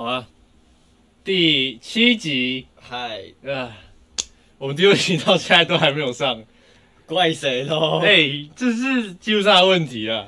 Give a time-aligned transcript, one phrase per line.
[0.00, 0.26] 好啊，
[1.22, 3.76] 第七集，嗨，啊，
[4.56, 6.42] 我们第六集到现在都还没有上，
[7.04, 7.98] 怪谁喽？
[7.98, 10.26] 哎、这是技术上的问题啊。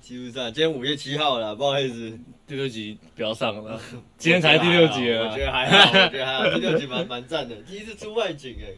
[0.00, 3.78] 技术上今天五月七号了，不好意思，第六集不要上了，
[4.16, 5.44] 今天才第六集我啊觉。
[5.44, 8.72] 得还好， 我觉得还好，第六集蛮蛮赞的，第一次出外景哎，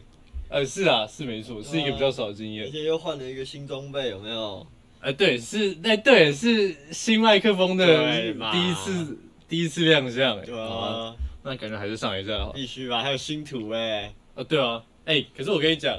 [0.49, 2.65] 呃，是啊，是没错，是一个比较少的经验。
[2.65, 4.67] 而且又换了一个新装备，有没有？
[4.99, 7.85] 哎、对，是，哎、对，是新麦克风的
[8.51, 9.17] 第一次，
[9.53, 12.51] 第一次亮相、哎，对啊，啊，那感觉还是上一下好。
[12.53, 15.95] 必须吧，还有新图哎，啊，对啊，哎、可是我跟你讲，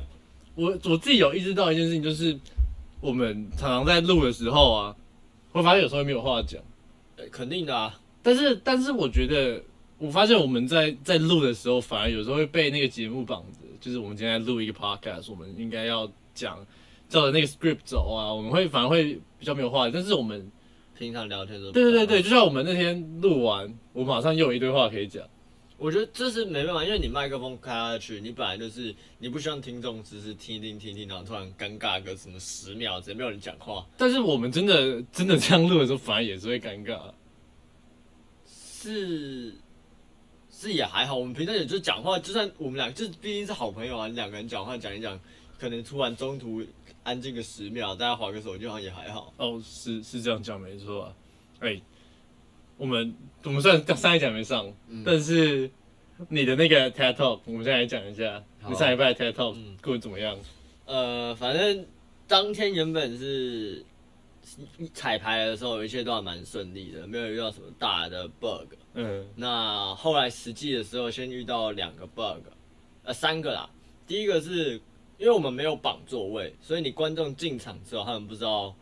[0.56, 2.36] 我我自己有意识到一件事情，就是
[3.00, 4.96] 我们常常在录的时候啊，
[5.52, 6.60] 会发现有时候没有话讲。
[7.16, 9.62] 呃肯定的啊，但是，但是我觉得，
[9.98, 13.60] 我发现我们在在录的时候，反而有时候会被那个节目绑着。
[13.80, 16.58] 就是我们今天在录一个 podcast，我们应该要讲
[17.08, 19.88] 照着那个 script 走啊，我们会反而会比较没有话。
[19.91, 20.50] 但是我们，
[20.98, 25.22] 平常聊天的时候，对对对对，就像我们那天录完，我马上又有一堆话可以讲。
[25.76, 36.98] 我觉得这是没办法，因为你麦克风开下去，你本来就是你不希望听众只是听一听听一听，然后突然尴尬个什么十秒，直接没有人讲话，但是我们真的真的这样录的时候，反而也是会尴尬。
[38.47, 39.52] 是
[40.48, 41.16] 是也还好。
[41.16, 45.19] 我们平常也就讲话，就算我们俩就毕竟是好朋友啊，你两个人讲话讲一讲，
[45.58, 46.62] 可能突然中途
[47.05, 49.33] 安静个十秒，大家划个手机，好像也还好。
[49.36, 51.14] 哦，是是这样讲没错啊。
[51.60, 51.80] 哎、
[52.77, 55.70] 我们我们虽然上一讲没上，嗯但是
[56.28, 60.36] 你的那个 TED Talk，我们现在来讲一下，好你上一拜的 TED Talk 嗯过得怎么样？
[60.86, 61.86] 呃，反正
[62.27, 63.84] 当天原本是
[64.92, 68.75] 彩排的时候，一切都还蛮顺利的，没有遇到什么大的 bug。
[68.94, 72.44] 嗯那后来实际的时候，先遇到两个 bug，
[73.02, 73.69] 呃，三个啦。
[74.06, 74.80] 第一个是
[75.25, 78.75] 因为我们没有绑座位，所以你观众进场之后，他们不知道。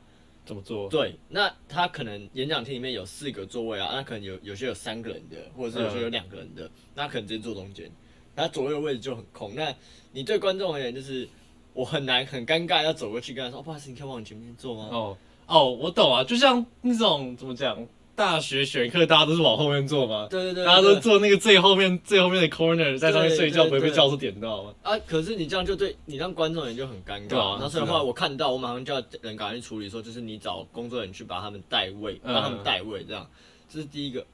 [0.44, 0.88] 怎么做？
[0.88, 7.88] 对，那他可能演讲厅里面有四个座位啊，那可能有有些有三个人的，或者是有些有两个人的，那可能直接坐中间，
[8.34, 9.54] 那左右位置就很空。
[9.54, 9.72] 那
[10.10, 11.28] 你对观众而言，就是
[11.74, 14.88] 我很难很尴尬要走过去跟他说，哦，不好意思，你可以往你前面坐吗？
[14.90, 15.16] 哦
[15.46, 17.78] 哦，我懂啊，就像那种怎么讲，
[18.14, 24.74] 大学选课大家都是往后面坐吗，对对对，大家都坐那个最后面最后面的 corner，在上面睡觉，不会被教授点到吗。
[24.82, 27.30] 啊，可是你这样就对你让观众也就很尴尬。
[27.30, 33.26] 那啊然后所以是啊后来我看到，我马上叫人赶快去处理，说就是你找工作人员去把他们代位，嗯帮他们代位，这样
[33.68, 34.24] 这是第一个。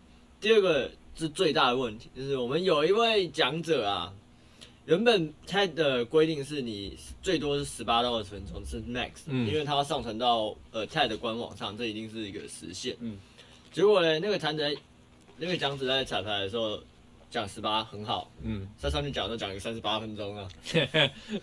[0.40, 4.12] 第二个是最大的问题，就是我们有一位讲者啊，
[4.86, 12.96] 原本 TED 的规定是你最多是十八到二十分钟是 max，、嗯因为它要上传到呃 TED 的官网上，这一定是一个时限。
[13.00, 13.18] 嗯，
[13.72, 14.64] 结果呢，那个谈者
[15.36, 16.80] 那个讲子在彩排的时候
[17.30, 20.48] 讲十八很好，嗯，在上面讲都讲了三十八分钟啊。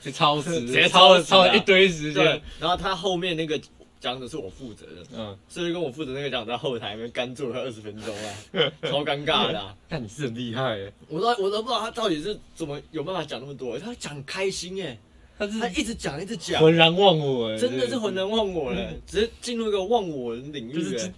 [0.02, 1.24] 是 超时，直接超超时啊。
[1.24, 3.60] 超了一堆时间。，然后他后面那个
[4.00, 8.34] 讲子是我负责的，嗯，所以跟我负责那个讲者在后台那边干坐了二十分钟啊，
[8.84, 14.98] 超尴尬的啊、 但你是很厉害耶，我都我都不知道他到底是怎么有办法讲那么多，他讲开心哎，
[15.38, 21.14] 他是他一直讲一直讲，浑然忘我耶，真的是浑然忘我了，直接进入一个忘我的领域就是哎，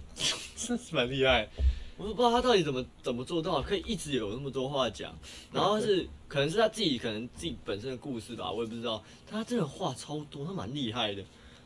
[0.56, 1.48] 真 是蛮厉害。
[1.96, 5.12] 我都不知道他到底怎么怎么做到，可以一直有那么多话讲，
[5.52, 11.22] 然后是可能是他自己可能自己本身的故事吧，我也不知道，他真的话超多，他蛮厉害的。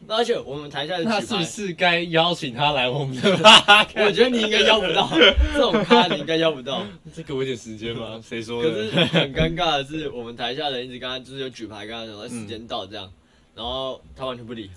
[0.06, 3.86] 那而且我们台下那是不是该邀请他来我们的 吧？
[3.96, 5.08] 我觉得你应该邀不到
[5.52, 6.84] 这种咖，你应该邀不到。
[7.12, 8.20] 再给我一点时间嘛？
[8.26, 8.82] 谁说的可？
[8.84, 13.12] 是很尴尬的是，我们台下人一直跟他就是有举牌跟他讲，时间到这样，
[13.54, 14.70] 然后他完全不理。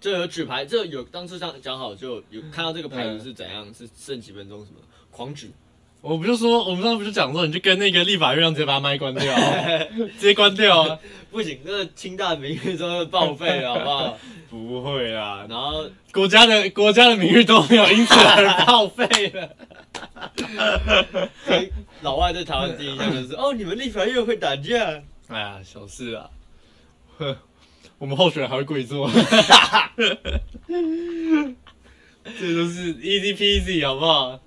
[0.00, 4.78] 就有举牌，就有当初讲讲好，就有看到这个牌子是怎样，是剩几分钟什么
[5.10, 5.50] 狂举，
[6.04, 9.40] 我不就说，我们上次不就讲说，你就跟那个立法院让直接把麦关掉啊，
[10.20, 10.98] 直接关掉啊？
[11.30, 14.18] 不行，这个清大名誉都要报废了，好不好？
[14.50, 19.48] 不会啦，然后国家的国家的名誉都没有因此而报废了。
[22.02, 26.28] 老外对台湾第一印象就是，哦，你们立法院会打架，哎呀，小事啊。
[27.16, 27.36] 呵，
[27.98, 29.10] 我们候选人还会跪坐，
[32.38, 34.38] 这就是 easy peasy，好不好？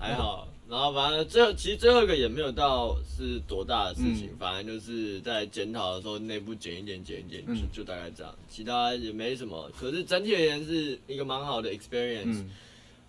[0.00, 0.47] 还好。
[0.68, 9.70] 然后反正最后其实最后一个也没有到是多大的事情，嗯反正就是在检讨的时候内部剪一剪剪一剪，嗯就就大概这样，其他也没什么。
[9.78, 12.50] 可是整体而言是一个蛮好的 experience，、嗯，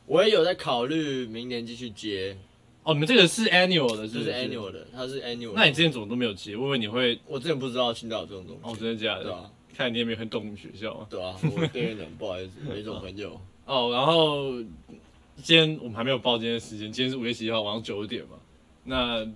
[0.06, 2.38] 我也有在考虑明年继续接，
[2.84, 5.54] 哦，你们这个是 annual 的，是不就是 annual 的，它是 annual 的。
[5.56, 6.56] 那你之前怎么都没有接？
[6.56, 9.24] 我以为你会，我之前不知道青岛有这种东西，哦，真的假的？
[9.24, 11.06] 对啊，看你也没有很懂学校啊。
[11.10, 13.40] 对啊，我边缘人不好意思，没这种朋友。
[13.68, 14.54] 哦，然后
[15.42, 18.38] 今天我们还没有报今天的时间，今天是五月十一号晚上九点嘛。
[18.84, 19.28] 那，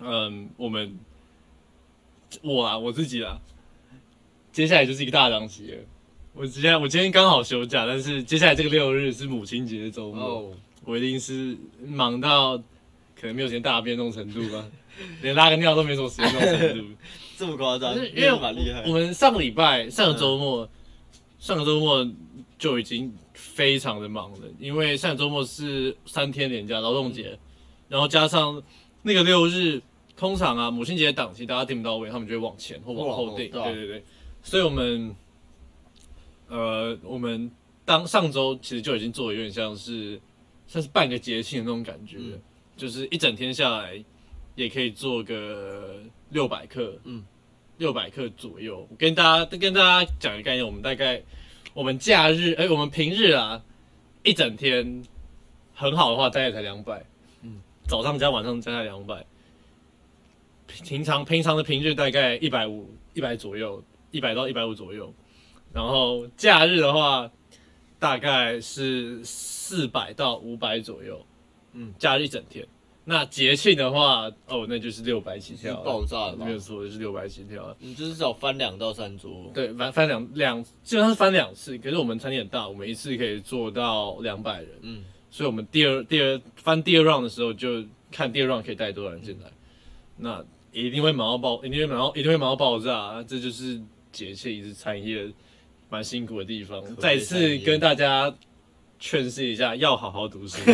[0.00, 0.98] 嗯，我们
[2.42, 3.38] 我啊，我自己啊，
[4.52, 5.78] 接下来就是一个大档期了。
[6.32, 10.24] 我今天我今天刚好休假，但是接下来这个六日是母亲节的周末。
[10.24, 10.52] 哦，
[10.84, 11.56] 我一定是
[11.86, 12.56] 忙到
[13.14, 14.66] 可能没有时间大便那种程度吧，
[15.22, 16.94] 连拉个尿都没什么时间那种程度。
[17.36, 18.92] 这么夸张，因为那蛮厉害我。
[18.92, 20.68] 们上个礼拜、上个周末、
[21.38, 22.08] 上个周末
[22.58, 23.12] 就已经
[23.52, 27.38] 非常的忙的，因为上个周末是三天连假劳动节，
[27.88, 28.60] 然后加上
[29.02, 29.80] 那个六日，
[30.16, 33.50] 通常啊母亲节档期大家订不到位，他们就会往前或往后订。
[33.50, 34.04] 对啊对对对，
[34.42, 35.14] 所以我们
[36.48, 37.50] 呃我们
[37.84, 40.20] 当上周其实就已经做的有点像是
[40.66, 42.40] 像是半个节庆的那种感觉，嗯
[42.76, 44.02] 就是一整天下来
[44.56, 46.00] 也可以做个
[46.30, 47.24] 六百克，嗯嗯，
[47.78, 48.84] 六百克左右。
[48.90, 51.22] 我跟大家跟大家讲一个概念，我们大概
[51.74, 53.60] 我们假日，哎、我们平日啊，
[54.22, 55.02] 一整天
[55.74, 56.98] 很好的话，大概才两百，
[57.42, 59.26] 嗯嗯，早上加晚上加起来两百。
[60.68, 63.82] 平常平常的平日大概一百五一百左右，
[64.12, 65.12] 一百到一百五左右，
[65.72, 67.28] 然后假日的话
[67.98, 71.26] 大概是四百到五百左右，
[71.72, 72.64] 嗯嗯，假日一整天。
[73.06, 77.76] 那节庆的话，哦，那就是六百起跳爆炸了没有错，就是六百起跳了。
[77.78, 79.50] 你就是少翻两到三桌。
[79.52, 81.76] 对，翻翻两两，基本上是翻两次。
[81.76, 89.50] 可是我们餐厅很大，我们一次可以做到两百人，嗯，所以我们第二第二翻第二 round 的时候，就看第二 round 可以带多少人进来。
[90.16, 90.42] 那
[90.72, 93.78] 一定会忙到爆，一定会忙到一定会忙到爆炸，这就是
[94.12, 95.30] 节气是产业
[95.90, 96.80] 蛮辛苦的地方。
[96.82, 98.34] 悲再次跟大家
[99.06, 100.56] 劝示一下，要好好读书，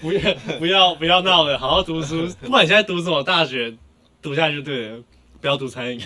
[0.00, 2.26] 不要不要不要闹了，好好读书。
[2.40, 3.76] 不管你现在读什么大学，
[4.22, 5.02] 读下去就对了，
[5.38, 6.00] 不要读餐饮，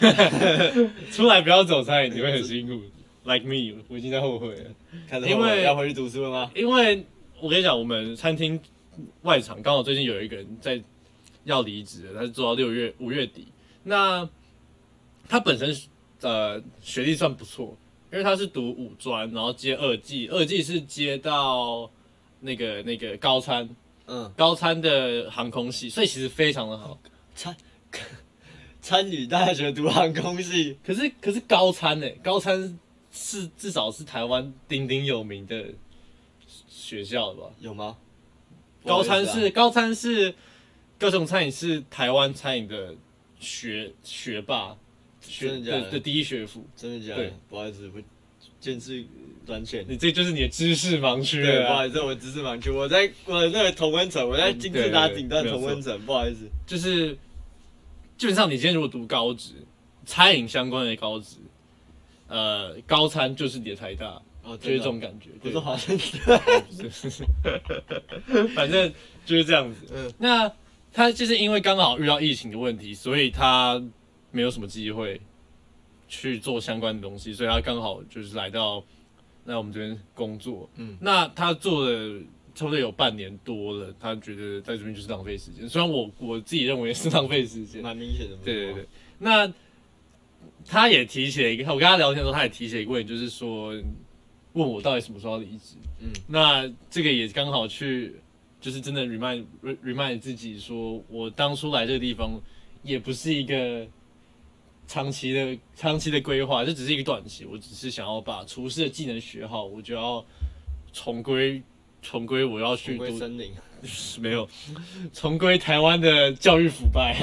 [1.13, 2.83] 出来不要走餐饮，你会很辛苦。
[3.23, 4.65] Like me，我已经在后悔了。
[5.25, 6.51] 因为要回去读书了吗？
[6.53, 7.07] 因为
[7.41, 8.61] 我跟你讲，我们餐厅
[9.23, 10.83] 外场刚好最近有一个人在
[11.45, 13.47] 要离职了，他是做到六月五月底。
[13.85, 14.29] 那
[15.29, 15.73] 他本身
[16.23, 17.77] 呃学历算不错，
[18.11, 21.91] 因为他是读五专，然后接二技，二技是接到
[22.41, 23.69] 那个那个高参
[24.07, 26.99] 嗯，高参的航空系，所以其实非常的好。
[27.35, 27.57] 参
[28.81, 32.79] 参与大学读航空系，可是可是高参呢、高参
[33.13, 35.67] 是至少是台湾鼎鼎有名的
[36.69, 37.51] 学校吧？
[37.61, 37.97] 有吗？
[38.85, 40.35] 高餐不好意思啊是高参是
[40.99, 42.95] 高雄餐饮是台湾餐饮的
[43.39, 44.77] 学学霸，学
[45.29, 46.67] 真的假的第一学府。
[46.77, 47.31] 真的假的？
[47.49, 48.01] 不好意思，我
[48.61, 49.05] 见识
[49.47, 49.85] 短浅。
[49.89, 56.49] 你这就是你的知识盲区不好意思，我知识盲区，我在我在那个同温层，我在金字塔顶端同温层，不好意思。
[56.67, 57.17] 就是
[58.17, 59.53] 基本上你今天如果读高职，
[60.05, 61.37] 餐饮相关的高职，
[62.27, 65.31] 呃，高餐就是你的台大，哦，就是这种感觉。
[65.43, 65.97] 对不是华盛
[68.55, 68.93] 反正
[69.25, 69.87] 就是这样子。
[69.95, 70.51] 嗯那
[70.91, 73.81] 他就是因为刚好遇到疫情的问题，所以他
[74.39, 75.21] 没有什么机会
[76.07, 78.85] 去做相关的东西，所以他刚好就是来到
[79.47, 80.71] 来我们这边工作。
[80.77, 82.21] 嗯嗯，那他做了
[82.55, 85.69] 差不多有半年多了，他觉得在这边就是浪费时间。
[85.69, 88.37] 虽然我我自己认为是浪费时间，蛮明显的。
[88.45, 88.87] 对对对，，
[89.19, 89.53] 那
[90.65, 93.75] 他也提起了一个，我跟他聊天的时候，他也提起了一个问题，就是说
[94.53, 95.75] 问我到底什么时候要离职。
[96.01, 98.15] 嗯那这个也刚好去，
[98.61, 99.45] 就是真的 remind
[99.85, 102.41] remind 自己说，我当初来这个地方
[102.85, 103.85] 也不是一个
[104.89, 107.45] 长期的长期的规划，这只是一个短期。
[107.45, 110.25] 我只是想要把厨师的技能学好，我就要
[110.93, 111.63] 重归
[112.03, 113.53] 重归我要去读森林，
[114.21, 114.49] 没有，
[115.13, 117.15] 重归台湾的教育腐败，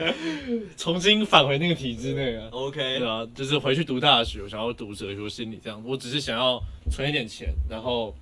[0.76, 2.48] 重新返回那个体制内啊。
[2.50, 8.14] OK，对啊，就是回去读大学，我想要读哲学心理这样，我只是想要存一点钱，然后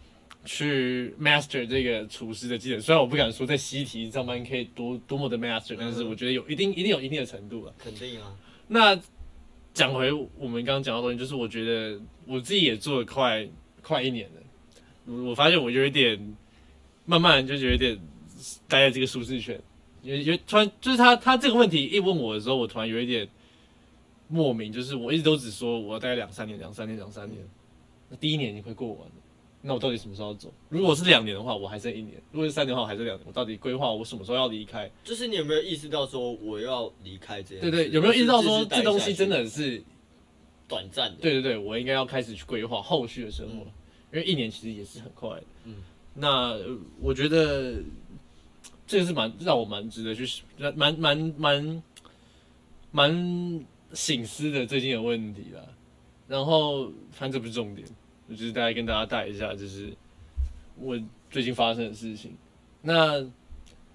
[0.45, 2.81] 去 master 这个厨师的技能。
[2.81, 7.75] 虽然我不敢说在西提上班可以多多么的 master，但是我觉得有一定一定有一定的程度了。
[7.79, 8.37] 肯定啊。
[8.69, 9.01] 那
[9.73, 13.49] 讲回我们刚刚讲到的东西，就是我觉得我自己也做了快
[13.83, 14.43] 快一年了，
[15.07, 16.37] 我我发现我有一点
[17.05, 17.99] 慢慢就有一点
[18.69, 19.61] 待在这个舒适圈，
[20.03, 23.29] 有有突然就是他他这个问题一问我的时候，我突然有一点
[24.29, 27.41] 莫名，就是我一直都只说我要待两三年，两三年，两三年，
[28.09, 29.15] 那第一年已经快过完了。
[29.67, 30.53] 那我到底什么时候要走？
[30.69, 33.25] 如果是两年的话，我还剩一年；如果是三年的话，我还剩两年。
[33.27, 34.91] 我到底规划我什么时候要离开？
[35.03, 37.71] 就是你有没有意识到说我要离开这件事？
[37.71, 39.83] 对对，有没有意识到说这东西真的是
[40.69, 41.17] 短暂的？
[41.23, 43.73] 对对对，我应该要开始去规划后续的生活，嗯
[44.13, 45.45] 因为一年其实也是很快的。
[45.65, 45.77] 嗯
[46.13, 47.77] 那呃我觉得
[48.87, 50.43] 这个是蛮让我蛮值得去
[50.77, 51.83] 蛮蛮蛮
[52.93, 55.61] 蛮醒思的最近的问题啦。
[56.29, 57.95] 然后反正这不是重点，我
[58.31, 59.93] 就是大概跟大家带一下，就是
[60.79, 60.99] 我
[61.31, 62.35] 最近发生的事情。
[62.83, 63.19] 那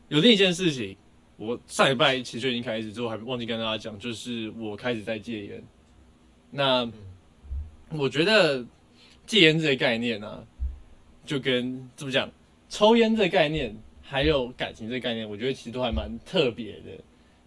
[0.07, 0.95] 有另一件事情，
[1.37, 5.63] 我上礼拜其实就已经开始，之后还忘记跟大家讲，就是我开始在戒烟。
[6.51, 6.91] 那
[7.89, 8.65] 我觉得
[9.25, 10.43] 戒烟这个概念啊，
[11.25, 12.29] 就跟怎么讲，
[12.69, 16.91] 抽烟这个概念，还有感情这个概念，我觉得其实都还蛮特别的，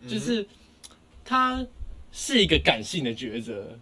[0.03, 0.47] 嗯就是
[1.25, 1.67] 它
[2.11, 3.79] 是一个感性的抉择。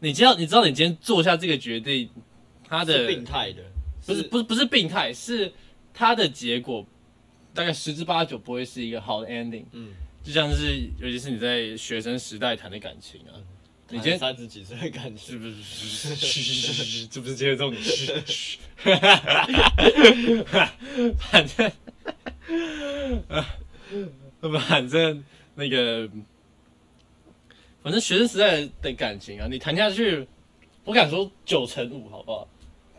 [0.00, 2.08] 你知道，你知道你今天做下这个决定，
[2.68, 3.62] 它的是病态的，
[4.06, 5.52] 不是不是不是病态，是
[5.92, 6.84] 他的结果
[7.52, 9.64] 大概十之八九不会是一个好的 ending。
[9.72, 9.92] 嗯，
[10.22, 13.36] 就像是尤其是你在学生时代谈的感情啊，
[13.90, 17.06] 你今天三十几岁的感情是，不是？
[17.06, 17.82] 这不是接着重点。
[21.18, 21.72] 反正，
[24.60, 26.08] 反正那个，
[27.82, 30.26] 反正学生时代的感情啊，你谈下去，
[30.84, 32.48] 我敢说九成五，好不好？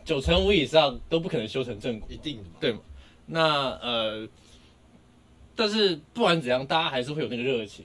[0.06, 2.08] 九成五以上都不可能修成正果。
[2.10, 2.48] 一定的嘛。
[2.58, 2.78] 对嘛？
[3.26, 4.28] 那呃，
[5.56, 7.84] 但是不管怎样，大家还是会有那个热情，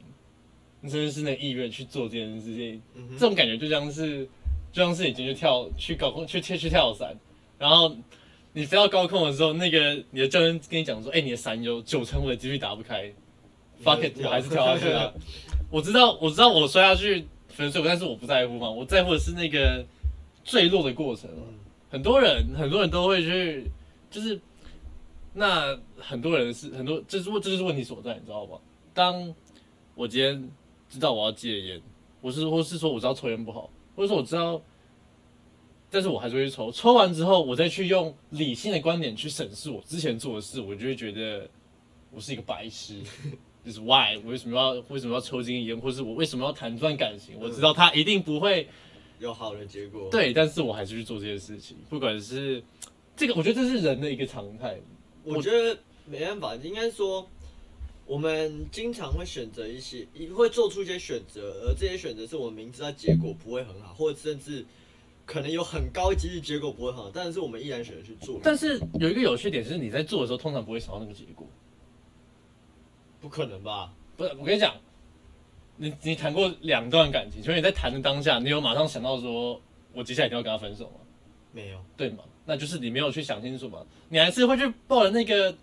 [0.84, 2.80] 甚至是那个意愿去做这件事情。
[2.94, 4.24] 嗯哼这种感觉就像是，
[4.72, 7.14] 就像是你今天去跳去高空去去去跳伞，
[7.58, 7.96] 然后
[8.54, 13.12] 你飞到高空的时候，那个你的教练跟你讲说，哎、你的伞有九成五的几率打不开
[13.84, 15.12] ，fuck it，我还是跳下去了。
[15.72, 19.84] 我知道，我知道我摔下去粉碎，但是我不在乎嘛，我在乎的是那个
[20.44, 21.44] 坠落的过程嘛。
[21.48, 21.56] 嗯
[21.92, 23.70] 很多人很多人都会去，
[24.10, 24.40] 就是
[25.34, 28.58] 那很多人是很多，这是这就是问题所在，你知道吗？
[28.94, 29.36] 当
[29.94, 30.50] 我今天
[30.90, 31.82] 知道我要戒烟，
[32.22, 34.62] 我是或是说我知道抽烟不好，或者说我知道，
[35.90, 36.72] 但是我还是会去抽。
[36.72, 41.50] 抽完之后，我再去用理性的观点去审视我之前做的事，我就会觉得
[42.10, 42.96] 我是一个白痴。
[43.64, 47.36] 就是 why 我为什么要为什么要抽这根烟，或是我为什么要谈这段感情？
[47.40, 48.68] 我知道他一定不会
[49.22, 52.62] 有好的结果。，对，但是我还是去做这件事情，不管是
[53.16, 54.78] 这个，我觉得这是人的一个常态。
[55.24, 57.26] 我觉得没办法，应该说
[58.06, 64.66] 我们经常会选择一些，会做出一些选择，而这些选择是我们明知道结果不会很好，或者甚至
[65.26, 68.40] 可能有很高几率结果不会很好，但是我们依然选择去做。
[68.44, 71.48] 但是有一个有趣点是，你在做的时候通常不会想到那个结果。
[73.22, 73.94] 不可能吧？
[74.18, 74.76] 不是，我跟你讲，
[75.82, 79.60] 你你谈过两段感情，所以你在谈的当下，你有马上想到说，
[79.94, 81.00] 我接下来一定要跟他分手吗？
[81.52, 82.24] 没有，对吗？
[82.46, 85.56] 那就是你没有去想清楚嘛，你还是会去抱着那个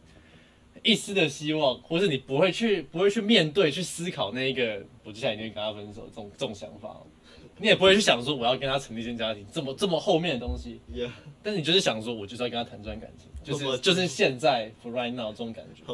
[0.83, 7.01] 一丝的希望，或是你不会去不会去面对去思考那一个我接下来一定会跟他分手这种这种想法，
[7.59, 10.81] 你也不会去想说我要跟他成立一间家庭，这么这么后面的东西。
[10.93, 11.09] 也、
[11.45, 15.85] 但是你就是想说，我就是要跟他谈这段感情，就我是就是现在 for right now 这种感觉。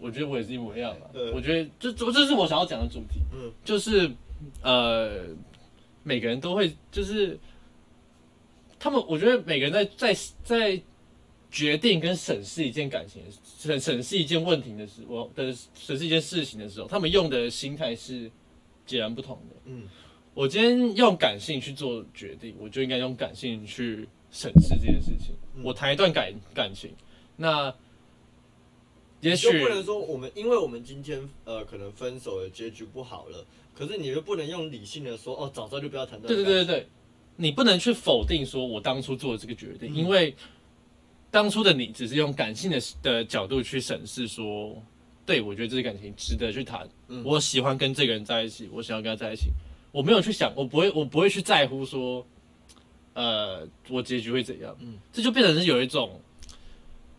[0.00, 1.10] 我觉得我也是一模一样的。
[1.14, 4.10] 嗯我觉得这这这是我想要讲的主题，嗯就是
[4.62, 5.26] 呃，
[6.02, 7.38] 每个人都会就是
[8.78, 10.82] 他们，我觉得每个人在在在
[11.50, 13.22] 决定跟审视一件感情、
[13.58, 18.30] 审审视一件问题的时候的审视一件事情的时候，他们用的心态是
[18.86, 19.56] 截然不同的。
[19.66, 19.82] 嗯，
[20.32, 25.34] 我今天用感性去做决定，我就应该用感性去审视这件事情。
[25.56, 26.90] 嗯我谈一段感感情，
[27.36, 27.74] 那
[29.20, 36.86] 也许就不能说我们，因为我们今天呃可能分手的结局不好了，可是你又不能用理性的说哦，早知道就不要谈这对对对对对，
[37.36, 39.94] 你不能去否定说我当初做的这个决定，嗯。
[39.94, 40.34] 因为
[41.30, 44.74] 当初的你只是用感性的的角度去审视说，
[45.26, 49.50] 对我觉得这个感情值得去谈，嗯我喜欢跟这个人在一起，我想要跟他在一起，
[49.92, 52.26] 我没有去想，我不会我不会去在乎说，
[53.12, 54.98] 呃，我结局会怎样，嗯。
[55.12, 56.20] 这就变成是有一种，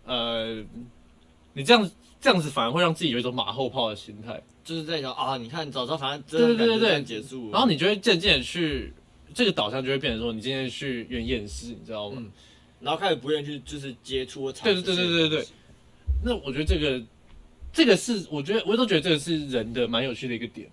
[0.06, 0.62] 呃，
[1.54, 4.42] 你这样这样子反而会让自己有一种马后炮的心态。
[4.64, 8.94] 就是在想啊，你看早知道反正这对对对对段感情就这样结束了，然后你就会渐渐的去，
[9.34, 12.18] 这个导向就会变成说，你今天去有点厌世，你知道吗？
[12.20, 12.32] 嗯
[12.82, 15.52] 然后开始不愿意去就是接触或尝试对对对对对对东西
[16.24, 17.00] 那我觉得这个，
[17.72, 20.68] 这个是我觉得我都觉得这个是人的蛮有趣的一个点，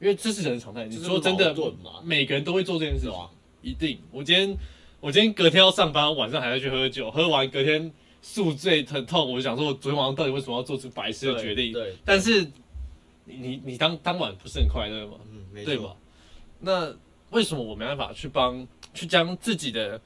[0.00, 0.86] 因为这是人的常态。
[0.86, 3.14] 你说真的矛，盾嘛，每个人都会做这件事情
[3.60, 3.98] 一定。
[4.10, 4.56] 我今天
[4.98, 11.72] 我今天隔天要上班，晚上还要去喝酒，喝完隔天宿醉疼痛，我就想说，我昨天晚上到底为什么要做出白痴的决定？
[11.72, 12.42] 对，但是
[13.24, 15.18] 你你你当当晚不是很快乐吗？
[15.30, 15.94] 嗯，没对吧，？
[16.60, 16.96] 那
[17.30, 20.00] 为什么我没办法去帮去将自己的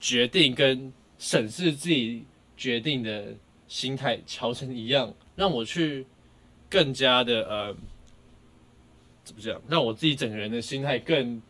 [0.00, 2.24] 决定跟审视自己
[2.56, 3.34] 决定的
[3.68, 6.04] 心态调成一样，让我去
[6.68, 7.76] 更加的呃，
[9.22, 11.40] 怎么讲，让我自己整个人的心态更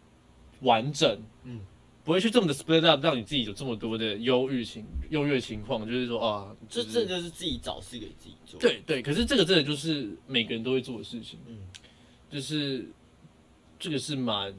[0.61, 1.61] 完整，嗯，
[2.05, 11.59] 不会去这么的 split up，让你自己有这么多的忧郁情忧郁情况，就是说啊，这就是这就是自己找事给自己做，，对对，可是这个真的就是每个人都会做的事情，嗯，
[12.31, 12.87] 就是
[13.79, 14.55] 这个是蛮，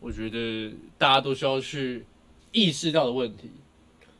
[0.00, 2.06] 我觉得大家都需要去
[2.52, 3.50] 意识到的问题。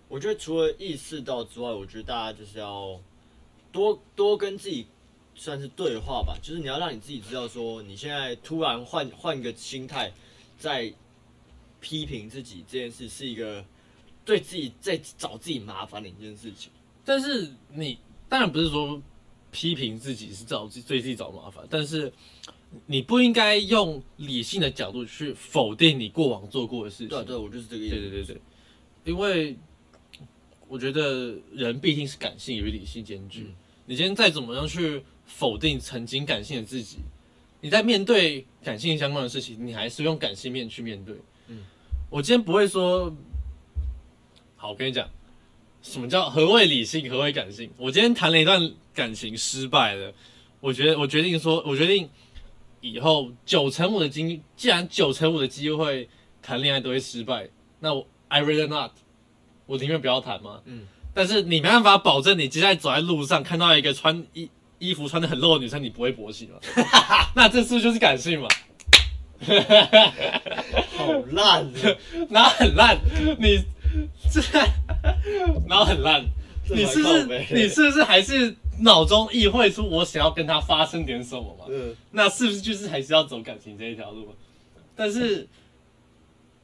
[0.09, 3.01] 我觉得除了意识到之外，我觉得大家就是要
[3.73, 4.87] 多多跟自己
[5.35, 10.13] 算是对话吧，就是你要让你自己知道说，你现在突然换换个心态，
[10.59, 10.93] 在
[11.81, 13.65] 批评自己这件事是一个
[14.25, 16.71] 对自己在找自己麻烦的一件事情。
[17.05, 19.01] 但是你当然不是说
[19.51, 22.13] 批评自己是找自己对自己找麻烦，但是
[22.87, 27.09] 你不应该用理性的角度去否定你过往做过的事情。
[27.09, 27.95] 对啊对啊，我就是这个意思。
[27.95, 28.41] 对对对对，
[29.05, 29.57] 因为
[30.69, 33.43] 我觉得人毕竟是感性与理性兼具。
[33.43, 33.55] 嗯
[33.89, 36.97] 你今天再怎么样去否定曾经感性的自己，
[37.61, 41.15] 你在面对感性相关的事情，你还是用感性面去面对。
[42.17, 43.15] 嗯，我今天不会说，
[44.57, 45.07] 好，我跟你讲，
[45.83, 47.71] 什么叫何谓理性，何谓感性？
[47.77, 50.11] 我今天谈了一段感情失败了，
[50.61, 52.09] 我觉得我决定说，我决定
[52.81, 56.09] 以后九成五的经，既然九成五的机会
[56.41, 58.93] 谈恋爱都会失败，那我 I rather not，
[59.67, 60.63] 我宁愿不要谈嘛。
[60.65, 66.59] 嗯，但是你没办法保证你接下来走在路上看到一个穿衣衣服穿的很露的女生，你不会勃起吗？
[67.37, 68.49] 那这是不是就是感性嘛？
[70.97, 71.71] 好烂啊！
[72.31, 72.99] 然后很烂，
[73.39, 73.63] 你
[74.31, 74.41] 这，
[75.69, 76.25] 然后很烂，
[76.69, 81.67] 你是不是靠北你是不是还是脑中意会出我想要跟他发生点什么嘛？
[81.69, 84.35] 嗯，那是不是就是还是要走感情这一条路？
[84.95, 85.47] 但是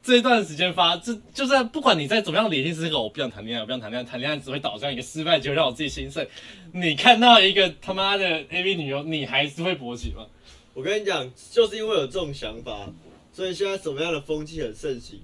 [0.01, 6.27] 这一段时间发，这就算不管你再怎么样理性思考，我不想谈恋爱，我不想谈恋爱，谈恋爱只会导向一个失败，结果让我自己心碎。
[6.73, 10.25] 你看到一个他妈的 AV 女优，你还是会勃起吗？
[10.73, 12.91] 我跟你讲，就是因为有这种想法，
[13.31, 15.21] 所以现在什么样的风气很盛行？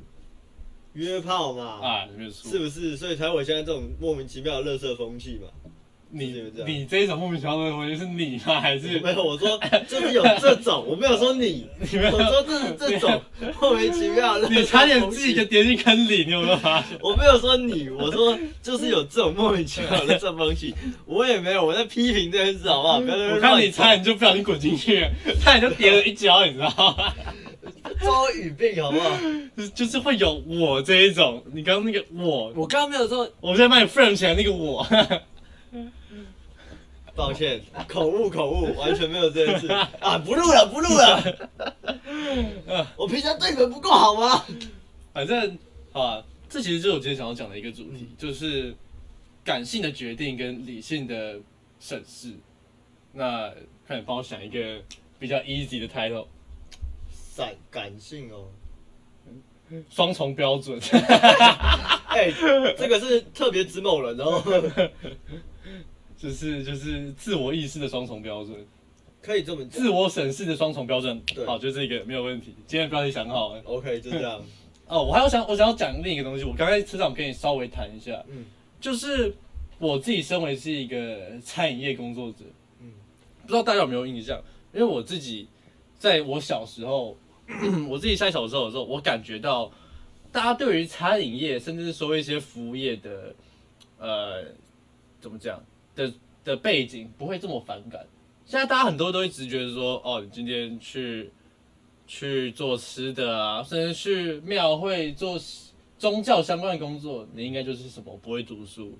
[0.93, 2.95] 约炮嘛，啊，没有错，是不是？
[2.97, 5.47] 所以才会有现在这种莫名其妙的垃圾风气嘛。
[6.11, 8.59] 你你这一种莫名其妙的东西是你吗？
[8.59, 13.21] 还是没有，我说 就是有这种，我没有说你，没有我说这是这种
[13.61, 14.39] 莫名其妙。
[14.49, 16.97] 你差点自己给跌进坑里，你有没有发现？
[17.01, 20.73] 我没有说你，我说就是有这种莫名其妙的这东西，
[21.05, 22.95] 我也没有，我在批评这件事，好不好？
[22.97, 27.13] 我看你乱差点就不小心滚进去了，差点就跌了一跤，你知道吗？
[28.01, 29.11] 遭语病，好不好？
[29.55, 34.85] 就是就是会有我这一种，你刚刚那个我，我刚刚没有说，我现在把你 frame 起来那个我，
[37.19, 39.67] 抱歉，口误口误，完全没有这件事
[39.99, 40.17] 啊！
[40.17, 41.21] 不录了，不录了。
[42.95, 44.45] 我平常对你们不够好吗？
[45.13, 45.57] 反正
[45.91, 48.73] 好啊，这其实就是我今天想要讲的一个主题，就是
[49.43, 51.37] 感性的决定跟理性的
[51.81, 52.31] 审视。
[53.11, 53.49] 那
[53.85, 54.81] 快点帮我想一个
[55.19, 56.25] 比较 easy 的 title，
[57.35, 58.47] 感感性哦，
[59.89, 60.79] 双重标准。
[62.09, 62.31] 哎、
[62.77, 64.41] 这个是特别指某人哦，
[66.19, 68.53] 就是就是自我意识的双重标准，
[69.21, 69.89] 可以这么讲自。
[69.89, 71.17] 我审视的双重标准。
[71.33, 72.53] 对好，就这个没有问题。
[72.67, 73.61] 今天的标题想好了。
[73.63, 74.41] OK，就这样。
[74.85, 76.43] 哦，我还要想，我想要讲另一个东西。
[76.43, 78.43] 我刚才车长跟你稍微谈一下，嗯
[78.81, 79.33] 就是
[79.77, 82.43] 我自己身为是一个餐饮业工作者，
[82.81, 82.91] 嗯
[83.43, 84.41] 不知道大家有没有印象？
[84.73, 85.47] 因为我自己
[85.97, 87.17] 在我小时候，
[87.89, 89.71] 我自己在小时候的时候，我感觉到
[90.31, 93.33] 大家对于餐饮业，甚至是说一些服务业的，
[93.99, 94.43] 呃，
[95.21, 95.63] 怎么讲
[95.99, 96.13] 的
[96.45, 98.05] 的背景，不会这么反感。
[98.45, 101.29] 现在大家很多都一直觉得说，哦，你今天去
[102.07, 105.37] 去做吃的啊，甚至去庙会做
[105.97, 108.97] 宗教相关的工作，你应该就是什么不会读书，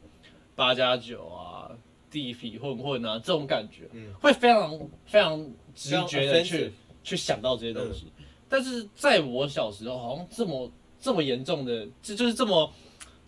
[0.56, 1.72] 八加九啊，
[2.12, 5.40] 地痞混混啊，这种感觉，嗯会非常非常
[5.74, 6.72] 直觉的去
[7.04, 8.06] 去想到这些东西。
[8.48, 12.72] 但是在我小时候，好像这么这么严重的，这就是这么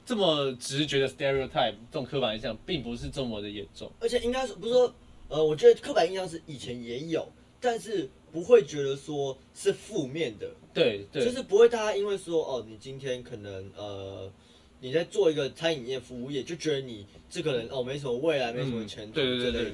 [0.06, 3.92] 这么直觉的 stereotype，这种刻板印象，并不是这么的严重。
[4.00, 4.94] 而且应该是不是说，
[5.30, 7.28] 呃，我觉得刻板印象是以前也有，
[7.60, 14.32] 但是不会觉得说是负面的，对对，就是不会大家因为说哦，你今天可能呃
[14.80, 19.74] 你在做一个餐饮业、服务业，就觉得你这个人哦没什么未来，没什么前途对对对。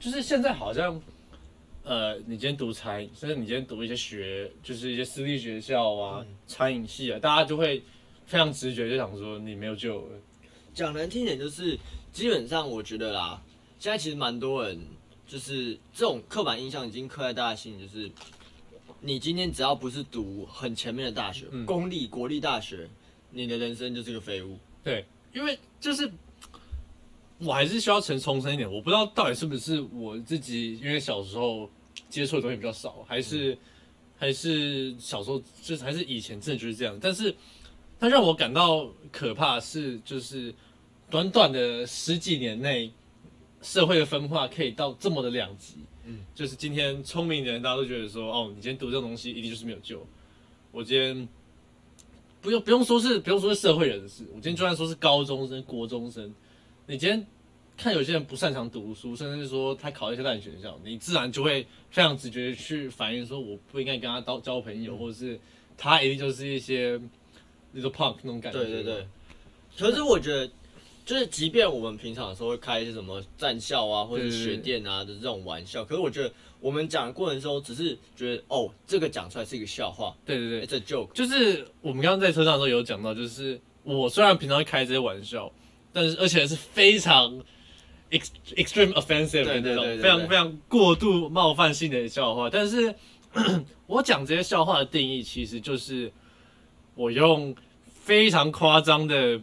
[0.00, 1.00] 就是现在好像，
[1.84, 7.82] 呃，你今天读餐饮，甚至你今天读一些学，就是一些私立学校啊、嗯餐饮系啊，大家就会
[8.28, 10.08] 非常直觉就想说你没有救了。
[10.74, 11.76] 讲难听点，就是
[12.12, 13.42] 基本上我觉得啦，
[13.80, 14.78] 现在其实蛮多人
[15.26, 18.10] 就是这种刻板印象已经刻在大家心里，就是
[19.00, 22.86] 你今天只要不是读很前面的大学，嗯公立、国立大学，
[23.30, 24.58] 你的人生就是个废物。
[24.84, 26.08] 对，因为就是
[27.38, 31.68] 我还是需要承重申一点，我不知道到底是不是我自己，因为小时候
[32.10, 33.56] 接触的东西比较少，还是、
[34.18, 36.96] 还是小时候就是还是以前真的就是这样。
[37.00, 37.34] 但是
[38.00, 40.54] 它让我感到可怕的是，就是
[41.10, 42.92] 短短的十几年内，
[43.60, 45.76] 社会的分化可以到这么的两极。
[46.04, 50.06] 嗯，就是今天聪明的人，大家都觉得说，哦，你今天读这种东西一定就是没有救。
[50.70, 51.28] 我今天
[52.40, 56.32] 不用不用说是不用说是社会人士，我今天就算说是高中生、国中生，
[56.86, 57.26] 你今天
[57.76, 65.38] 看有些人不擅长读书，甚至是说他考一些烂学校，你自然就会非常直觉地去反映说，我不应该跟他交交朋友，或者是
[65.76, 67.00] 他一定就是一些
[67.74, 68.58] little punk 那种感觉。
[68.58, 69.06] 对对对，
[69.78, 70.50] 可是我觉得，
[71.04, 80.14] 就是即便我们平常的时候会开一些什么战校啊，或者学店啊的这种玩笑，可是我觉得我们讲的过程中，只是觉得哦，这个讲出来是一个笑话。
[80.26, 81.12] 对对对，，it's a joke。
[81.12, 85.50] 就是我们刚刚在车上的时候有讲到，就是我虽然平常会开这些玩笑，
[85.92, 87.38] 但是而且是非常
[88.10, 92.94] ex extreme offensive 的那种非常非常过度冒犯性的笑话，但是
[93.86, 96.10] 我讲这些笑话的定义，其实就是
[96.98, 97.54] 我用
[97.86, 99.40] 非常夸张的，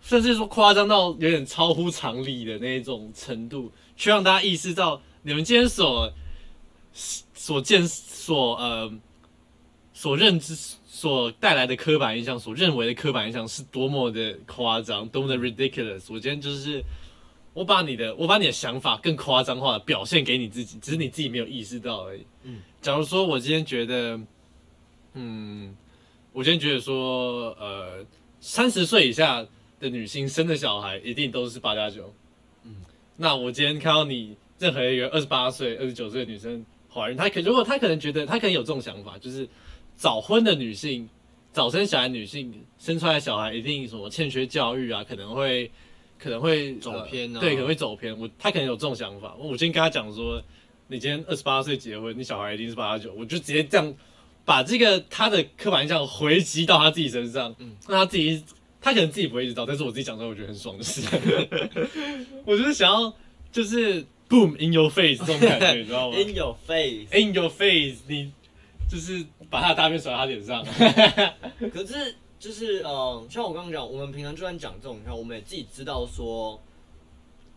[0.00, 6.12] 甚至说夸张到有点超乎常理的那种程度，去让大家意识到你们今天所
[6.92, 8.92] 所见所呃
[9.92, 16.06] 所认知所带来的刻板印象，所认为的刻板印象是多么的夸张，多么的 ridiculous。
[16.08, 16.82] 我今天就是
[17.52, 22.26] 我把你的我把你的想法更夸张化的表现给你自己，只是你自己没有意识到而已。
[22.42, 24.20] 嗯，假如说我今天觉得，
[25.14, 25.74] 嗯，
[26.32, 28.04] 我今天觉得说，呃，
[28.40, 29.44] 三十岁以下
[29.80, 32.12] 的女性生的小孩一定都是八加九。
[32.64, 32.76] 嗯，
[33.16, 39.48] 那我今天看到你任何一个二十八岁、二十九岁的女生怀孕，她可如果她可能觉得她可能有这种想法，就是
[39.96, 41.08] 早婚的女性、
[41.52, 45.68] 早生小孩女性生出来的小孩一定什么欠缺教育啊，可能会
[46.16, 48.16] 可能会走偏啊呃对，可能会走偏。
[48.16, 50.40] 我她可能有这种想法，我今天跟她讲说，
[50.86, 53.94] 你今天二十八岁结婚，你小孩一定是八加九，我就直接这样
[54.50, 58.42] 把这个他的刻板印象回击到他自己身上，嗯那他自己。
[58.82, 61.02] 他可能自己不会知道，但是我自己讲出来，我觉得很爽的事。
[62.46, 63.14] 我就是想要，
[63.52, 67.06] 就是 boom in your face 这种感觉， 你知道吗 In your face。
[67.12, 68.32] ？In your face，你
[68.88, 70.64] 就是把他的大便甩到他脸上。
[71.70, 76.58] 可是就是嗯，像我刚刚讲，我们平常就算讲这种，你看我们也自己知道说，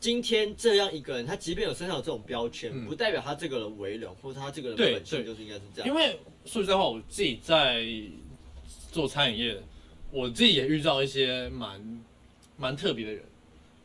[0.04, 2.86] 今天这样一个人，他即便有身上有这种标签，嗯。
[2.86, 5.26] 不代表他这个人为人，或者他这个人对本性对。
[5.28, 5.88] 就是应该是这样。
[5.88, 7.86] 因为说实在话，我自己在
[8.92, 9.58] 做餐饮业，
[10.12, 12.04] 我自己也遇到一些蛮
[12.58, 13.24] 蛮特别的人，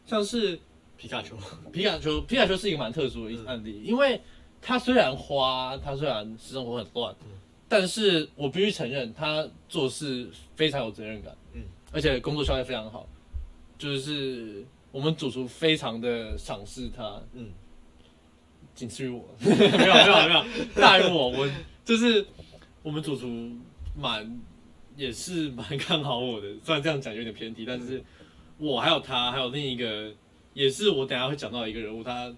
[0.07, 0.59] 像是
[0.97, 1.37] 皮卡丘，
[1.73, 4.21] 皮卡丘，皮卡丘是一个蛮特殊的一案例，因为
[4.61, 7.15] 他虽然花，他虽然生活很乱，
[7.69, 11.63] 但是我必须承认他做事非常有责任感，嗯。
[11.93, 13.09] 而且工作效率非常好，
[13.79, 17.51] 就是我们主厨非常的赏识他，嗯，
[18.75, 21.51] 仅次于我， 没有没有没有，大于我，我
[21.85, 22.27] 就是
[22.83, 23.27] 我们主厨
[23.95, 24.41] 蛮
[24.97, 28.03] 也是蛮看好我的，虽然这样讲有点偏题，但是
[28.57, 30.13] 我还有他，还有另一个
[30.55, 32.35] 也是我等下会讲到一个人物，他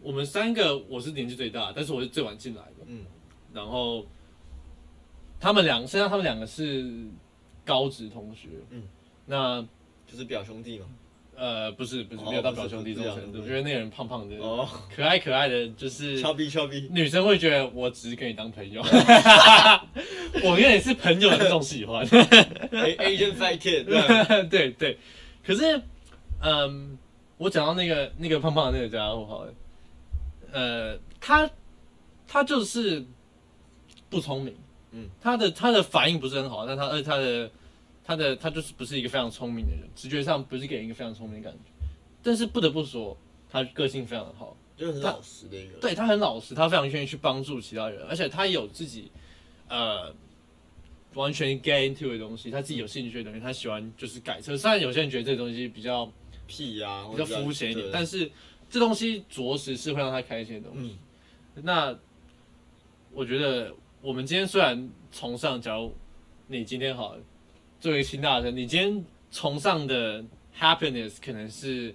[0.00, 3.04] 我们三个我是年纪最大，但是我是最晚进来的，嗯，
[3.52, 4.06] 然后
[5.40, 6.88] 他们两，身上他们两个是
[7.64, 8.84] 高职同学，嗯，
[9.26, 9.60] 那
[10.06, 10.86] 就是表兄弟嘛。
[11.36, 16.88] 呃不是不是哦没有到表兄弟这种程度，不是因为那个人胖胖的，哦，可爱可爱的，就是俏逼俏逼。
[16.90, 18.82] 女生会觉得我只是跟你当朋友，
[20.42, 24.98] 我跟你是朋友的这种喜欢，A Asian Fat Kid，这 样对对。
[25.46, 25.80] 可是，
[26.40, 26.96] 嗯，
[27.36, 29.54] 我讲到那个那个胖胖的那个家伙好了，
[30.52, 31.50] 呃，他
[32.26, 33.04] 他就是
[34.08, 34.54] 不聪明，
[34.92, 37.50] 嗯，他的他的反应不是很好，但他而且他的
[38.04, 41.70] 他的他就是不是一个非常聪明的人，直觉上不是给人一个非常聪明的感觉。
[42.22, 43.16] 但是不得不说，
[43.50, 45.80] 他个性非常的好，就很老实的一个人。
[45.80, 49.10] 对他很老实，他非常愿意去帮助其他人，而且他有自己
[49.68, 50.14] 呃
[51.14, 54.56] 完全 get into 的东西，他自己有兴趣的东西，他喜欢就是改车。
[54.56, 56.10] 虽然有些人觉得这个东西比较
[56.46, 58.30] 屁呀，比较肤浅一点，但是是
[58.70, 60.90] 这东西着实是会让他开心的东西。
[60.90, 60.98] 嗯
[61.62, 61.96] 那
[63.12, 65.94] 我觉得我们今天虽然崇尚，假如
[66.48, 67.22] 你今天好了，
[67.84, 70.24] 作为新大生，你今天崇尚的
[70.58, 71.94] happiness 可能是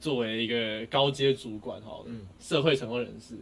[0.00, 3.36] 作为一个高阶主管好了，嗯社会成功人士，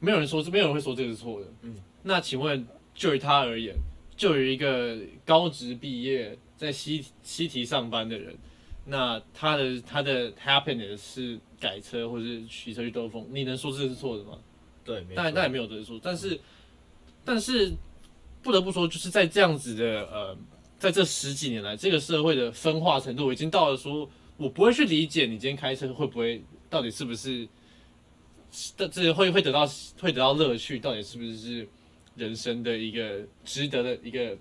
[0.00, 1.46] 没有人说，没有人会说这个是错的。
[1.62, 3.74] 嗯，那请问，就于他而言，
[4.18, 8.36] 就于一个高职毕业在西西提上班的人，
[8.84, 14.36] 那他的他的 happiness 是改车或是骑车去兜风，你能说这是错的吗？
[14.84, 16.38] 对，没错当然，当然没有得说，但是，
[17.24, 17.72] 但是
[18.42, 20.38] 不得不说，就是在这样子的呃，
[20.78, 27.46] 在这十几年来，这个社会的分化程度已经到了说，我不会去理解你今天开车会不会，到底是不是，
[28.76, 29.66] 这这会会得到
[30.00, 31.68] 会得到乐趣，到底是不是
[32.16, 34.38] 人生的一个值得的一个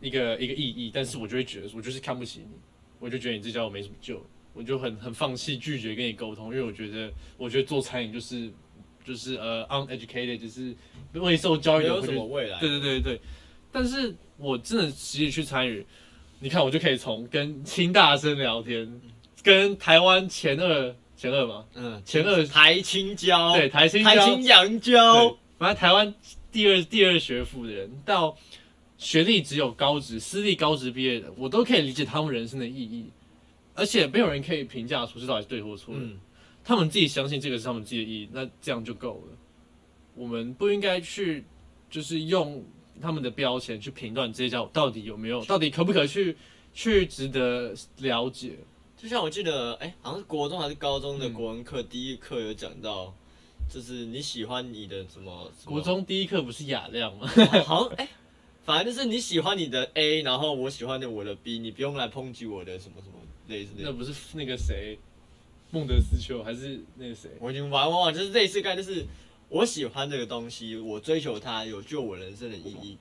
[0.00, 0.90] 一个一个意义？
[0.94, 2.54] 但是我就会觉得，我就是看不起你，
[3.00, 8.50] 我就觉得你这家伙没什么救，我就很很放弃拒绝跟你沟通，因为我觉得，我觉得做餐饮就是。
[9.04, 10.74] 就是呃，uneducated，就是
[11.14, 12.60] 未受教育没有的会去什么未来。
[12.60, 13.20] 对对对对，
[13.72, 15.84] 但是我真的实际去参与，
[16.38, 19.00] 你看我就可以从跟清大生聊天，
[19.42, 26.14] 跟台湾前二前二嘛，嗯，前二台青椒，对台青台交青洋对椒，，反正台湾
[26.50, 28.36] 第二第二学府的人，到
[28.96, 33.06] 学历只有高职、私立高职毕业的，我都可以理解他们人生的意义，
[33.74, 36.00] 而且没有人可以评价出这到底是对或错的。
[36.02, 36.18] 嗯，
[36.64, 39.36] 他们自己相信这个是他们自己的意义，那这样就够了。
[40.14, 41.44] 我们不应该去
[41.88, 42.64] 就是用
[43.00, 46.36] 他们的标签去评断这些家伙到底有没有，到底可不可去
[46.74, 48.58] 去值得了解。
[48.96, 53.14] 就像我记得，哎、好像是国中还是高中的嗯国文课，第一课有讲到，
[53.66, 57.26] 就是你喜欢你的什么国中第一课不是雅量吗？
[57.64, 58.06] 好像哎、
[58.62, 63.14] 反正就是你喜欢你的 A，然后我喜欢的我的 B，你不用来抨击我的什么什么
[63.48, 63.84] 类似的。
[63.84, 64.98] 那不是那个谁，
[65.70, 67.30] 孟德斯鸠还是那个谁？
[67.40, 69.06] 我已经玩忘了，就是类似概念，就是
[69.48, 72.98] 我喜欢这个东西，我追求它，有救我人生的意义，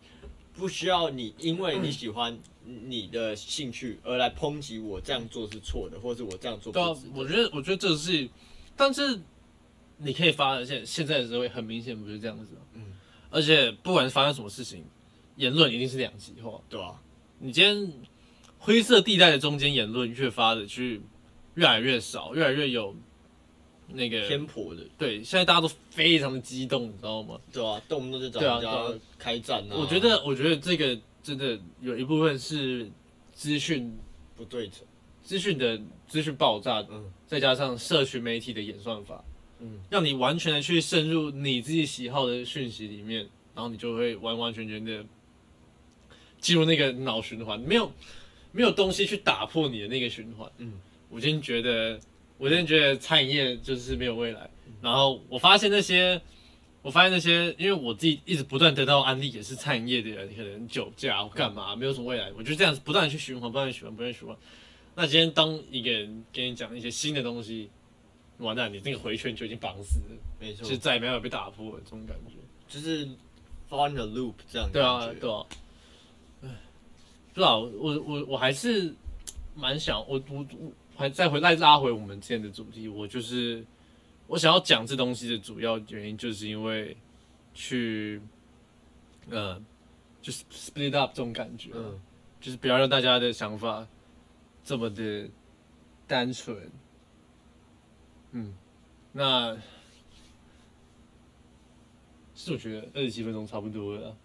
[0.53, 7.13] 不需要你因为你喜欢你的兴趣而来抨击我这样做是错的，或是我这样做不对啊值，得。
[7.15, 8.29] 我觉得我觉得这是，
[8.75, 9.19] 但是
[9.97, 12.93] 你可以发现现在的社会很明显不是这样子、嗯嗯，
[13.29, 14.83] 而且不管是发生什么事情，
[15.37, 16.61] 言论一定是两极化。
[16.69, 17.01] 对啊，
[17.39, 17.91] 你今天
[18.57, 21.01] 灰色地带的中间言论越发的去
[21.59, 22.95] 越来越少，越来越有
[23.89, 27.37] 那个偏颇的，对，现在大家都非常的激动，你知道吗？
[27.51, 29.75] 对啊，动不动就找人家开战啊。
[29.75, 32.89] 我觉得，我觉得这个真的有一部分是
[33.33, 33.93] 资讯
[34.37, 34.85] 不对称，
[35.21, 39.21] 资讯的资讯爆炸，嗯再加上社群媒体的演算法，
[39.59, 45.05] 嗯，让你完全的去渗入你自己喜好的讯息里面，然后你就会完完全全的
[46.39, 47.91] 进入那个脑循环，没有
[48.51, 50.49] 没有东西去打破你的那个循环。
[50.57, 50.73] 嗯，
[51.09, 51.99] 我今天觉得，
[52.37, 54.49] 我今天觉得餐饮业就是没有未来。
[54.81, 56.21] 然后我发现那些，
[56.81, 62.31] 我发现那些，因为我自己一直不断得到安利，也是餐饮业的人，可能酒驾或干嘛，没有什么未来。
[62.37, 64.37] 我就这样子不断去循环，不断的循环，不断循环。
[64.95, 67.69] 那今天当一个人跟你讲一些新的东西，
[68.37, 72.35] 完蛋，你那个回圈就已经绑死了，没错就，再也没有被打破了这种感觉。
[72.67, 73.17] 就是 in
[73.95, 75.45] the loop 这样的对啊感，觉对啊。
[76.43, 76.49] 唉，
[77.33, 78.93] 不知道，我我我还是
[79.55, 83.65] 蛮想，我我我还再回来拉回我们之前的主题，我就是
[84.27, 86.97] 我想要讲这东西的主要原因，就是因为
[87.53, 88.21] 去
[89.29, 89.57] 呃，
[90.21, 91.97] 就是 split up 这种感觉，嗯，
[92.41, 93.87] 就是不要让大家的想法
[94.61, 95.29] 这么的
[96.05, 96.69] 单纯。
[98.31, 98.53] 嗯，
[99.13, 99.57] 那
[102.35, 104.17] 是我觉得二十七分钟差不多了。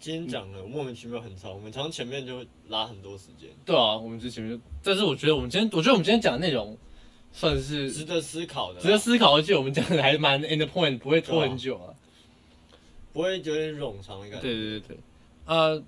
[0.00, 6.74] 今天讲的莫名其妙很长，我们常常前面就会拉很多时间，对啊，我们之前就，但是我觉得我们今天，我觉得我们今天讲的内容
[7.30, 11.94] 算是值得思考的，值得思考，而且我们讲的还蛮 in the point，不会拖很久啊。
[13.12, 14.40] 不会有点冗长的感觉。
[14.40, 14.88] 对对对。
[14.88, 14.96] 对，
[15.44, 15.82] 呃，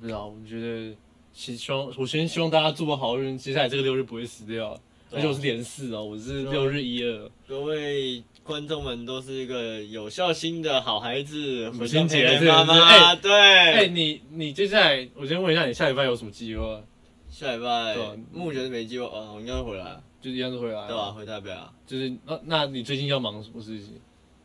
[0.00, 0.96] 不知道，我觉得
[1.32, 4.76] 希希望，我先希望大家祝我好运，接下来这个六日不会死掉，
[5.12, 13.14] 而且我是连四哦，我是六日一二，各位观众们都是一个有孝心的好孩子，母亲节妈妈。
[13.14, 16.82] 对，哎，你你接下来，我先问一下，你下礼拜有什么计划？
[17.30, 17.96] 下礼拜
[18.32, 21.12] 目前是没计划，哦，我应该会回来，就是一样是回来，对吧？？
[21.12, 21.72] 回台北啊。
[21.86, 24.00] 就是那那你最近要忙什么事情？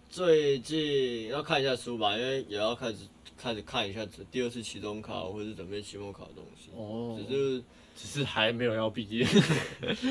[0.10, 2.98] 最近要看一下书吧，因为也要开始
[3.38, 6.70] 开始看一下第二次期中考或者准备期末考的东西。
[6.76, 7.64] 哦，只是
[8.02, 9.28] 只是还没有要毕业。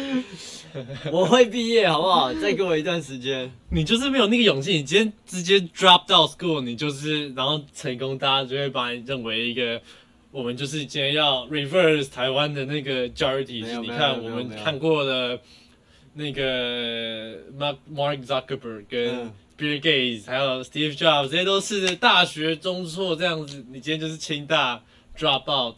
[1.10, 2.32] 我会毕业，好不好？
[2.34, 3.50] 再给我一段时间。
[3.70, 9.82] 你就是没有那个勇气，你今天直接 drop out school，你就是然后成功，大家就会把你认为一个
[10.30, 13.66] 我们就是今天要 reverse 台湾的那个教育体系。
[13.66, 15.40] 没有没有你看我们看过了
[16.14, 23.64] 那个 Mark Mark Zuckerberg 跟嗯 Bill Gates 还有 Steve Jobs，这些都是大学中辍这样子。
[23.68, 24.80] 你今天就是清大
[25.18, 25.74] drop out，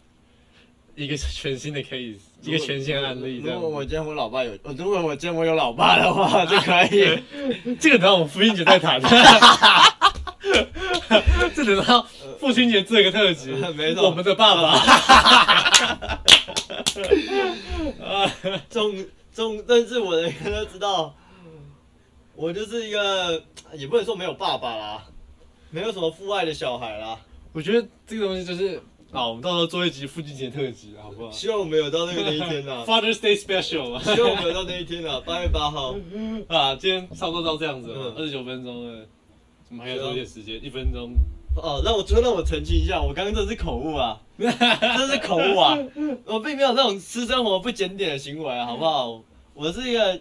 [0.94, 3.38] 一个全新的 case，一个全新的案例。
[3.38, 7.18] 如果我今天我老爸有，如果我今天我有老爸的话，就可以。
[7.80, 9.00] 这个等到我们父亲节再谈。
[11.54, 12.06] 这等到
[12.38, 14.68] 父亲节这个特辑， 没错我们的爸爸。
[18.04, 18.30] 啊
[18.68, 21.14] 总总认识我的人都知道，
[22.34, 23.42] 我就是一个
[23.74, 25.02] 也不能说没有爸爸啦，
[25.70, 27.18] 没有什么父爱的小孩啦。
[27.52, 32.82] 我觉得这个东西就是啊，我们到时候做一集父亲节特辑，好不好希望我们有到那个那一天呐？
[32.88, 35.94] Father's Day Special 啊希望我们有到那一天呐、八月八号。
[36.48, 36.74] 啊！
[36.76, 39.06] 今天差不多到这样子了，嗯二十九分钟了，
[39.70, 41.12] 我们还有多一点时间，一分钟。
[41.56, 45.76] 哦，让我最后让我澄清一下，我刚刚这是口误啊， 这是口误啊，
[46.24, 49.22] 我并没有那种私生活不检点的行为啊，好不好？
[49.52, 50.18] 我是一个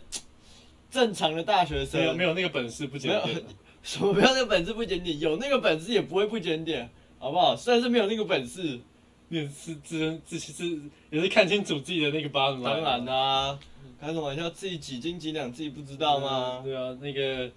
[0.92, 3.42] 正常的大学生，没有没有那个本事不检点
[3.82, 6.90] 什么没有那个本事不检点，有那个本事也不会不检点，
[7.22, 7.56] 好不好？
[7.56, 8.80] 虽然是没有那个本事，
[9.28, 10.80] 你也是自自是
[11.12, 13.60] 也是看清楚自己的那个 bottom line 当然啦、
[14.02, 16.62] 开什么玩笑，自己几斤几两自己不知道吗？
[16.64, 17.48] 对啊，那个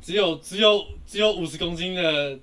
[0.00, 2.38] 只有只有只有五十公斤的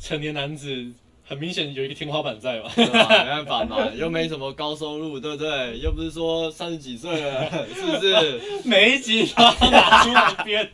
[0.00, 0.92] 成年男子
[1.24, 2.68] 很明显有一个天花板在嘛。
[2.74, 3.08] 对吧？
[3.08, 5.78] 没办法嘛， 又没什么高收入，对不对？
[5.78, 8.40] 又不是说三十几岁了，是不是？
[8.68, 10.68] 每一集都要拿出来编。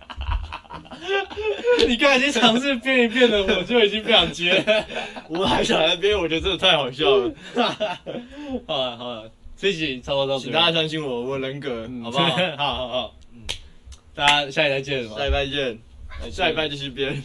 [1.87, 4.87] 你刚才已经尝试编一遍了，我就已经不想接了。
[5.29, 7.33] 我还想来编，我觉得真的太好笑了。
[8.67, 12.29] 好了好了，这集差不多到这边，请大家相信我，我人格，嗯好不好？
[12.57, 13.15] 好好好，
[14.15, 15.17] 大家下一再见吧。
[15.19, 15.79] 下礼拜见，
[16.31, 17.23] 下礼拜继续编。